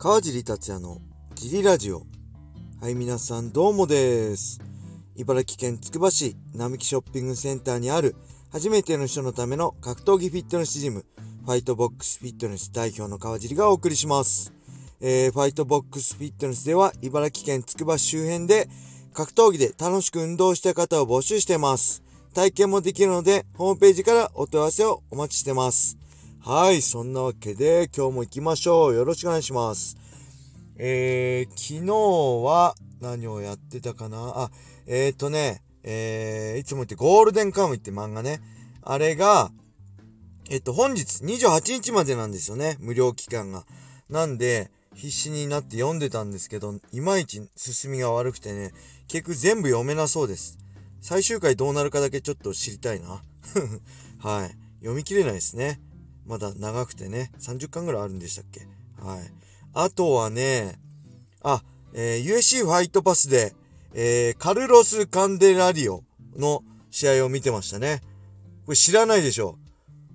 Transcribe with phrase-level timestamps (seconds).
[0.00, 0.98] 川尻達也の
[1.34, 2.06] ジリラジオ。
[2.80, 4.60] はい、皆さんどうもです。
[5.16, 8.14] 茨城県つくば市並木ショッピングセンターにある
[8.52, 11.04] 初めての人のための格闘技フィットネスジム、
[11.44, 14.52] ファイトボックスフィットネス代表の川尻がお送りします。
[15.00, 18.68] えー、ファイトボックスフィットネスでは茨城県つくば市周辺で
[19.12, 22.04] 格闘技で楽しく運動した方を募集してます。
[22.34, 25.98] 体験もできるので、ホームページからお問い合わせをお待ちしてます。
[26.40, 28.94] はい、そんなわけで今日も行きましょう。
[28.94, 29.98] よろしくお願いします。
[30.76, 34.32] えー、昨日は何をやってたかな？
[34.36, 34.50] あ、
[34.86, 38.40] えーとね、えー、いつも言ってゴールデンカムイって漫画ね。
[38.82, 39.50] あれが、
[40.48, 42.76] えっと、本日28日までなんですよね。
[42.78, 43.66] 無料期間が。
[44.08, 48.72] なんで、必死になって読んでたんですけど、いまいち進みが悪くてね、
[49.08, 50.56] 結局全部読めなそうです。
[51.00, 53.22] 最終回どうなるかだけちょっと知りたいな。
[54.22, 54.56] はい。
[54.78, 55.80] 読み切れないですね。
[56.28, 57.32] まだ長くてね。
[57.40, 58.60] 30巻ぐらいあるんでしたっけ？
[59.02, 59.20] はい。
[59.74, 60.78] あとはね、
[61.42, 61.62] あ、
[61.94, 63.54] えー USC ファイトパスで、
[63.94, 66.04] えーカルロス・カンデラリオ
[66.36, 68.02] の試合を見てましたね。
[68.66, 69.58] これ知らないでしょ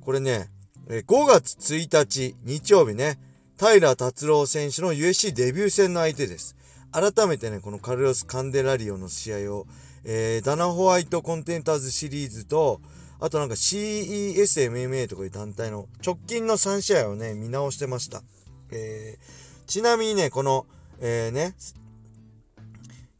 [0.01, 0.49] これね、
[0.87, 3.19] え5月1日日曜日ね、
[3.57, 6.55] 平達郎選手の USC デビュー戦の相手です。
[6.91, 9.65] 改めてね、このカルロス・カンデラリオの試合を、
[10.03, 12.81] えーダナ・ホワイト・コンテンターズシリーズと、
[13.23, 18.21] あとなんか CESMMA とかいう団体の直近の3試合をね、見直してました。
[18.69, 20.65] えーちなみにね、この、
[20.99, 21.55] えーね、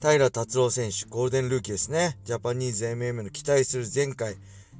[0.01, 2.17] 平達郎選手、ゴールデンルーキーですね。
[2.25, 4.35] ジャパニーズ MMA の期待する前回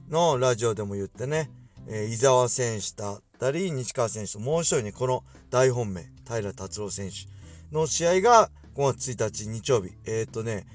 [0.09, 1.49] のラジオでも言ってね、
[1.87, 9.91] えー伊沢選手だったり、西川選手ともう一人ね、この大本命、平達郎選手の試合が5月1日日曜日。
[10.05, 10.65] えっ、とね、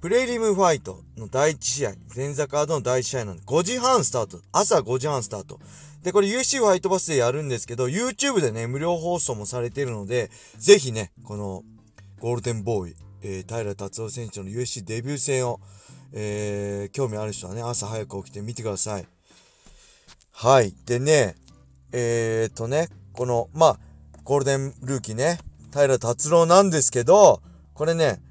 [0.00, 4.40] プレリムファイトの第1試合、前座カードの第1試合なんで、5時半スタート。
[4.52, 5.58] 朝5時半スタート。
[6.04, 11.64] で、これ UC ファイトバスでやるんですけど、YouTube でね、無料放送もされているので、ぜひね、この
[12.20, 15.58] ゴールデンボーイ、えー、平達夫選手の USC デビュー戦を、
[16.12, 19.06] えー興味ある人はね、朝早く起きて見てください。
[20.30, 20.72] はい。
[20.86, 21.34] でね、
[21.90, 23.78] えー、っとね、この、まあ、
[24.22, 25.40] ゴールデンルーキーね、
[25.72, 27.42] 平達郎なんですけど、
[27.74, 28.22] これね、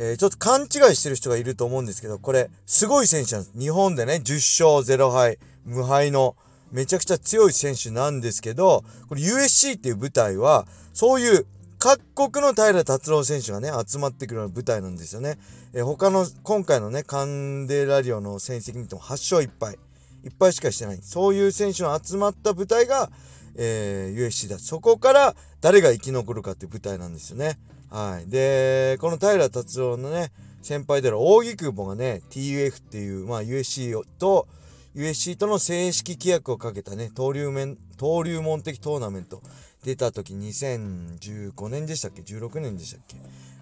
[0.00, 3.58] えーちょっと勘違いしてる人がいると思うんですけど、これ、すごい選手なんです。
[3.58, 6.36] 日本でね、10勝0敗、無敗の、
[6.70, 11.46] めちゃくちゃ強い選手なんですけど、これ USC っていう舞台は、そういう
[11.78, 15.38] 各国の平達郎選手がね、集まってくるような舞台なんですよね。
[15.72, 19.78] えー他の、今回のね、カンデラリオの戦績見ても8勝1敗。
[20.24, 21.00] 1敗しかしてない。
[21.02, 23.10] そういう選手の集まった舞台が、
[23.56, 24.58] えー USC だ。
[24.58, 27.58] そこから誰が生き残るかっていう舞台なんですよね。
[27.90, 28.28] はい。
[28.30, 30.30] で、この平達郎のね、
[30.62, 34.46] 先輩である扇久保がね、TUF っていう、まあ USC と、
[34.94, 39.42] USC との正式規約をかけたね、登竜門、登竜門的トーナメント
[39.84, 43.16] 出た時2015年でしたっけ ?16 年でしたっけ？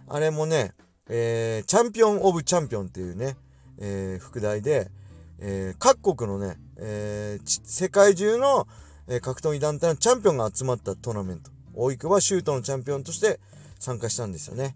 [0.09, 0.73] あれもね、
[1.09, 3.37] えーチャンピオン・オブ・チャンピオンっていうね、
[3.79, 4.91] えー副題で、
[5.39, 8.67] えー各国のね、えー世界中の、
[9.09, 11.51] えー格闘技団体のチャンピオンが集まったトーナメント。
[11.75, 13.39] 大井久はシュートのチャンピオンとして
[13.87, 14.75] 参加したんですよね。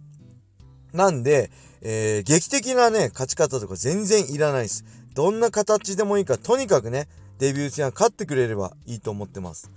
[0.93, 1.51] なんで、
[1.83, 4.85] えー劇的なね、勝ち方とか全然いらないです。
[5.15, 9.71] どんな形でもいいから、とにかくね、デビュー戦は勝ってくれればいいと思ってます。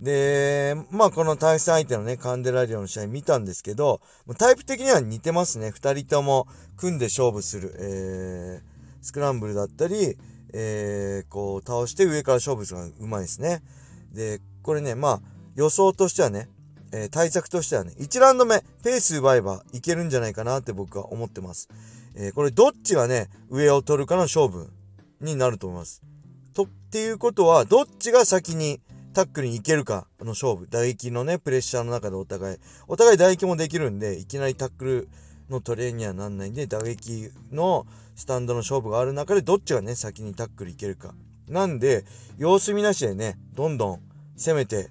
[0.00, 4.00] で、まあこの対戦相手のね、カンデラリオの試合見たんですけど、
[4.38, 5.70] タイプ的には似てますね。
[5.70, 10.16] 二人とも組んで勝負する、えー、スクランブルだったり、
[10.54, 13.62] えー、こう倒して上から勝負するのがうまいですね。
[14.12, 15.20] で、これね、まあ
[15.56, 16.48] 予想としてはね、
[16.92, 21.68] えー対策としてはね、1ラウンド目、ペース奪えばいけるんじゃないかなって僕は思ってます。
[22.14, 24.70] えーこれどっちがね、上を取るかの勝負
[25.20, 26.02] になると思います。
[26.54, 28.80] と、っていうことは、どっちが先に
[29.12, 30.66] タックルに行けるかの勝負。
[30.70, 32.58] 打撃のね、プレッシャーの中でお互い。
[32.86, 35.08] お互い打撃もできるんで、いきなりタックル
[35.50, 41.14] のトレーにはなんないんで、打撃のスタンドの勝負がある中で、どっちがね、先にタックルいけるか。
[41.48, 42.04] なんで、
[42.38, 44.00] 様子見なしでね、どんどん
[44.36, 44.90] 攻めて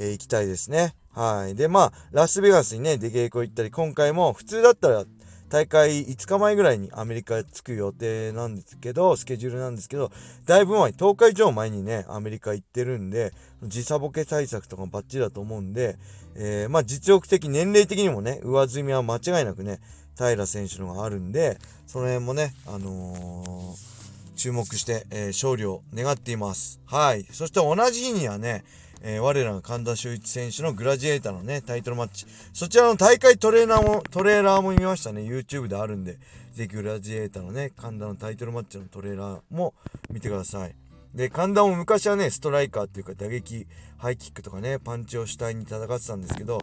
[0.00, 0.94] えーきたいですね。
[1.14, 1.54] はい。
[1.54, 5.04] で、まあ、ラスベガスにね、出稽古行ったり、今回も普通だったら
[5.48, 10.10] 大会5日前ぐらいにアメリカ着く予定なんですけど、スケジュールなんですけど、
[10.46, 13.32] だいぶ前、10日以上前にね、アメリカ行ってるんで、
[13.62, 15.98] 時差ボケ対策とかもバッチリだと思うんで、
[16.34, 19.80] えーまあ実力的、年齢的にもね、上積みは間違いなくね、
[20.16, 23.97] 平選手のがあるんで、その辺もね、あのー
[24.38, 26.80] 注目して、えー勝利を願っています。
[26.86, 27.26] はい。
[27.32, 28.64] そして同じ日にはね、
[29.02, 32.24] えー我らが神田修一選手のグラジエーターのね、タイトルマッチ。
[32.52, 35.22] そちらの大会トレーナーも、トレーラーも見ましたね。
[35.22, 36.18] YouTube であるんで、
[36.52, 39.74] ぜひグラジエーターのね、神田のタイトルマッチのトレーラーも
[40.10, 40.74] 見てください。
[41.14, 46.60] で、神田も昔はね、ストライカーっていうか打撃、ハイキックとかね、パンチを主体に戦ってたんですけど、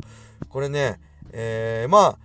[0.47, 1.01] これね、
[1.31, 2.17] えー、まあ、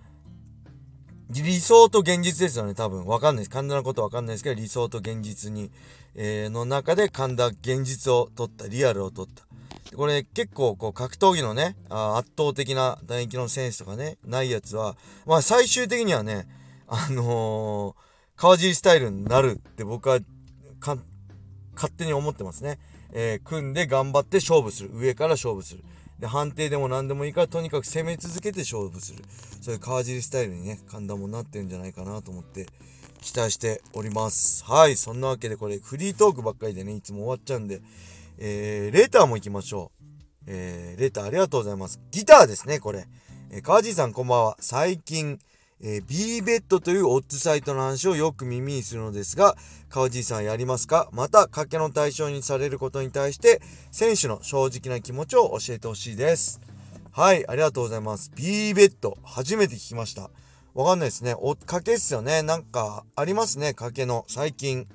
[1.33, 3.05] 理想と現実ですよね、多分。
[3.05, 3.49] わかんないです。
[3.49, 5.71] 神田のことわかんないですけど、理想と現実に、
[6.15, 9.45] えー、の中で神田現実を取った、リアルを取った。
[9.95, 14.95] これ結構こう格闘技のね、あ圧倒的な打撃のセンスとかね、ないやつは、
[15.25, 16.47] まあ最終的にはね、
[16.87, 20.19] あのー、川尻スタイルになるって僕は
[20.79, 22.79] 勝手に思ってますね。
[23.13, 24.91] えー、組んで頑張って勝負する。
[24.93, 25.83] 上から勝負する。
[26.21, 29.23] で、判定でも何でもいいから、とにかく攻め続けて勝負する。
[29.59, 32.67] そういう川尻スタイルにね、神田もなってるんじゃないかなと思って、
[33.21, 34.63] 期待しております。
[34.63, 34.95] はい。
[34.95, 37.81] そんなわけでこれ、フリートークばっかりでね、いつも終わっちゃうんで、
[38.37, 40.43] えー、レターも行きましょう。
[40.45, 41.99] えー、レターありがとうございます。
[42.11, 43.07] ギターですね、これ。
[43.49, 44.57] えー、川尻さんこんばんは。
[44.59, 45.39] 最近、
[45.83, 49.57] えー、B ベッドというオッズサイトの話をよく耳にするのですが、
[49.89, 51.09] 川地さんやりますか？
[51.11, 53.61] また、賭けの対象にされることに対して、
[53.91, 56.61] 選手の正直な気持ちを教えてほしいです。
[57.11, 58.31] はい、ありがとうございます。
[58.35, 60.29] B ベッド、初めて聞きました。
[60.73, 61.33] わかんないですね。
[61.35, 62.43] お、賭けっすよね。
[62.43, 64.23] なんか、ありますね、賭けの。
[64.27, 64.87] 最近。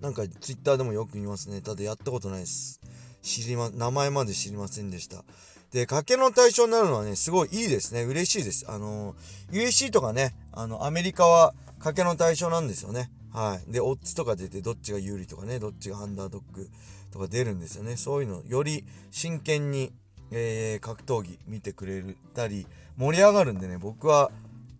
[0.00, 1.60] なんかツイッターでもよく見ますね。
[1.60, 2.80] ただやったことないです。
[3.22, 5.24] 知りま、名前まで知りませんでした。
[5.72, 8.02] で、賭けの対象になるのはね、すごいいいですね。
[8.02, 8.66] 嬉しいです。
[8.68, 9.14] あの、
[9.50, 13.10] USC とかね、あの、アメリカは賭けの対象なんですよね。
[13.32, 13.72] はい。
[13.72, 16.68] で、オッズとか出て、どっちが有利とかね、どっちがアンダードッグ
[17.10, 17.96] とか出るんですよね。
[17.96, 19.92] そういうの、より真剣に、
[20.30, 22.04] えー、格闘技見てくれ
[22.34, 22.66] たり、
[22.96, 24.30] 盛り上がるんでね、僕は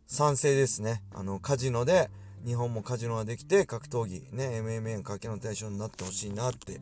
[0.06, 1.02] 賛成ですね。
[1.14, 2.10] あの、カジノで、
[2.44, 6.80] 日本もカジノができて格闘技ね MMA 賭けの対象になってほしいなって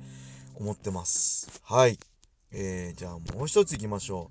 [0.54, 1.98] 思ってますはい
[2.52, 4.30] えー、じゃあもう一ついきましょ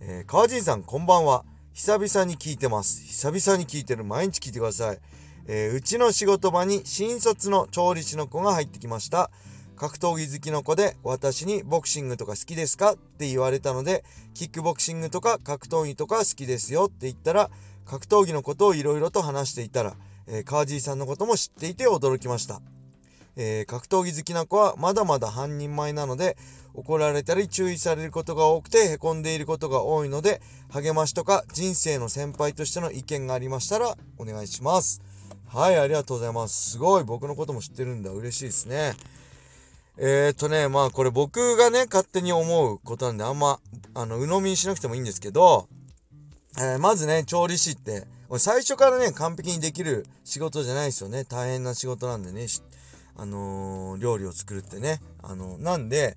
[0.00, 1.44] う、えー、川尻さんこんばんは。
[1.72, 3.02] 久々に聞いてます。
[3.02, 4.02] 久々に聞いてる。
[4.02, 4.98] 毎日聞いてください、
[5.46, 9.30] えー、うちの仕事場に新卒の調理師の子が入ってきました。
[9.76, 17.50] 格闘技好きの子で私にボクシングとか好きですかって言われたのでキックボクシングとか格闘技とか好きですよって言ったら
[17.84, 19.96] 格闘技のことをいろいろと話していたら
[20.26, 22.60] えー、川尻さんのことも知っていて驚きました。
[23.36, 26.36] えー、格闘技好きな子はまだまだ半人前なので、
[26.74, 30.40] 怒られたり注意されることが多くて凹んでいることが多いので、
[30.70, 35.00] 励ましとか人生の先輩としての意見がありましたらお願いします。
[35.46, 36.72] はい、ありがとうございます。
[36.72, 38.10] すごい、僕のことも知ってるんだ。
[38.10, 38.94] 嬉しいですね。
[39.98, 43.60] えー、っとね、まあこれ僕がね、勝手に思うことなんで、あんま、
[43.94, 45.68] あの、鵜呑みにしなくてもいいんですけど、
[46.58, 48.06] えー、まずね、調理師って、
[48.38, 51.24] 最初からね、完璧にできる仕事じゃないですよね。
[51.24, 52.46] 大変な仕事なんでね、
[53.16, 55.00] あのー、料理を作るってね。
[55.22, 56.16] あのー、なんで、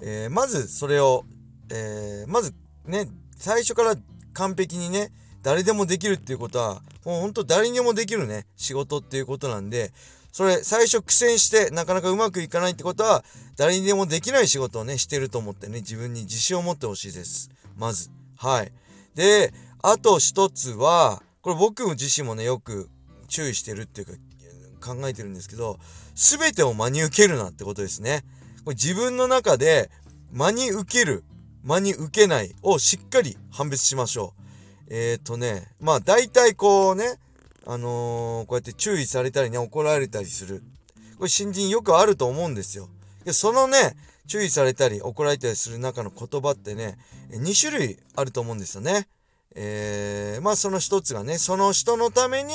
[0.00, 1.24] えー、まずそれを、
[1.72, 2.54] えまず
[2.86, 3.06] ね、
[3.36, 3.94] 最初から
[4.32, 5.12] 完璧にね、
[5.42, 9.92] 誰でもできるっていうことは、もうほんと誰にもできるね、仕事っていうことなんで、
[10.32, 13.24] それ最初苦戦してなかなかうまくいかないってことは、
[13.56, 17.50] 誰にでもできない仕事をね、してると思ってね、自分に自信を持ってほしいです。
[17.76, 18.10] まず。
[18.36, 18.72] はい。
[19.14, 22.88] で、あと一つは、これ僕自身もね、よく
[23.28, 24.12] 注意してるっていうか、
[24.80, 25.78] 考えてるんですけど、
[26.14, 28.24] すべてを真に受けるなってことですね。
[28.64, 29.90] これ自分の中で
[30.32, 31.24] 真に受ける、
[31.62, 34.94] 真に受けないをしっかり判別しましょう。
[34.94, 37.18] えっ、ー、とね、まあ大体こうね、
[37.66, 40.62] あのー、こうやって注意されたりね、怒られたりする。
[41.16, 42.88] これ新人よくあると思うんですよ。
[43.24, 43.96] でそのね、
[44.26, 46.96] 注意されたり怒られたりする中の言葉ってね、
[47.30, 49.08] 2種類あると思うんですよね。
[49.54, 52.52] えー、まあその一つがね、その人のために、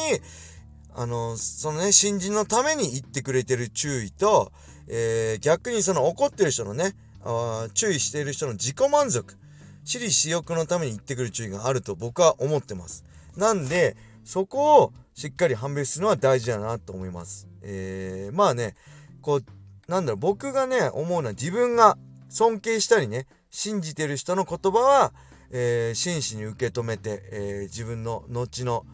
[0.98, 4.52] あの、そのね、新人のために言ってくれてる注意と、
[4.88, 9.36] えー、逆にその怒ってる人のね、あ注意している人の自己満足、
[9.84, 13.04] 私利私欲のために言ってくる注意があると僕は思ってます。
[13.36, 17.48] なんで、そこをしっかり判別するのは大事だなと思います。
[17.62, 18.76] えー、まあね、
[19.22, 19.46] こう、
[19.92, 21.98] なんだろう、僕がね、思うのは自分が
[22.30, 25.14] 尊敬したりね、信じてる人の言葉は、
[25.52, 28.86] えー、真摯に受け止めて、えー、自分の後の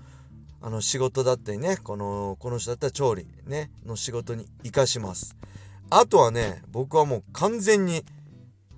[0.61, 5.35] あの仕事だったりね、この、この人だったら調理ね、の仕事に活かします。
[5.89, 8.05] あとはね、僕はもう完全に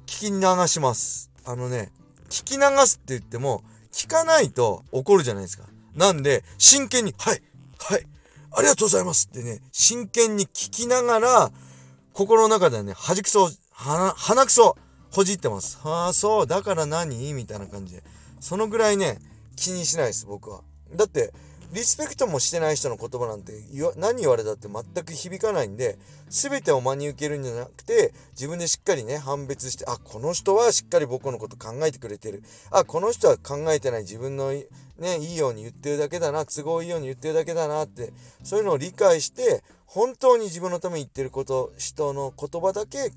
[0.05, 1.29] 聞き流します。
[1.45, 1.91] あのね、
[2.29, 5.65] 聞き流すって言っても、聞かないと怒るじゃないですか。
[5.95, 7.43] なんで、真剣に、はい、
[7.77, 8.07] はい、
[8.51, 11.51] ありがとうございますってね、真剣に聞きながら、
[12.13, 14.77] 心の中ではね、弾くそ、鼻くそ
[15.11, 15.79] ほじってます。
[15.83, 17.33] ああ、そう、だから何？
[17.33, 18.03] みたいな感じで。
[18.39, 19.19] そのぐらいね、
[19.55, 20.61] 気にしないです、僕は。
[20.95, 21.33] だって、
[21.73, 23.53] リスペクトもしてない人の言葉なんて
[23.97, 25.97] 何言われたって全く響かないんで、
[26.29, 32.43] 全てを真に受けるんじゃなくて、自分でしっかりね、判別して、あ、この人はしっかり僕のこと考えてくれてる。
[32.69, 38.13] あ、この人は考えてない自分のね、いいように言ってるだけだな、都合いいように言ってるだけだなって、
[38.43, 43.11] そういうのを理解して、本当に自分のために言ってること、人の言葉だけ、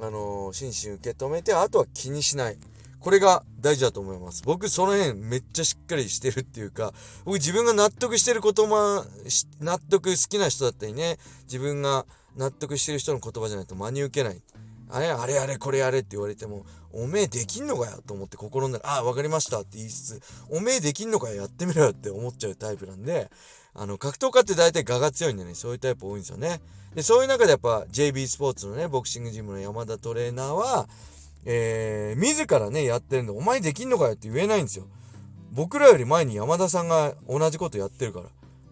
[0.00, 2.58] あのー、真摯受け止めて、あとは気にしない。
[3.06, 4.42] これが大事だと思います。
[4.44, 6.92] 僕その辺めっちゃしっかりしてるっていうか、
[7.24, 9.06] 僕自分が納得してる言葉、
[9.60, 12.04] 納得好きな人だったりね、自分が
[12.36, 14.42] 納得してる人の言葉じゃないと真に受けない。
[14.90, 23.30] あれ、あれあれ、これやれって言われても、おめえできんのかよと思って心の中、ああ、わかりましたって言いつつ、おめえできんのかよ、やってみろよって思っちゃうタイプなんで、
[23.72, 26.60] あの、格闘家って大体我が強いんでね、そういうタイプ多いんですよね。
[26.96, 30.88] で、そういう中でやっぱ JB スポーツのね、ボクシングジムの山田トレーナーは、
[31.46, 34.86] えー、自らね、やってるんで、お前できんのかよって言えないんですよ。
[35.52, 38.26] 僕らより前に山田さんが同じことやってるから。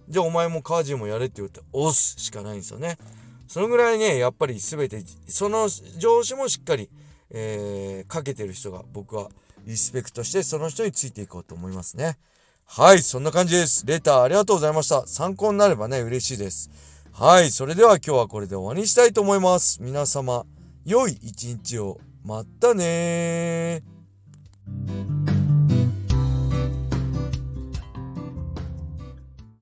[0.09, 2.99] じゃあお前もカージもやれって言って、押すしかないんですよね。
[3.47, 6.90] そのぐらいね、やっぱり全て、その上司もしっかり、
[7.31, 9.28] えー、かけてる人が僕は
[9.64, 12.19] リスペクトしてその人についていこうと思いますね。
[12.66, 13.87] はい、そんな感じです。
[13.87, 15.07] レターありがとうございました。
[15.07, 16.71] 参考になればね、嬉しいです。
[17.12, 19.81] はい、それでは今日はこれで終わりにしたいと思います。
[19.81, 20.45] 皆様、
[20.85, 21.99] 良い一日を。
[22.25, 23.83] またね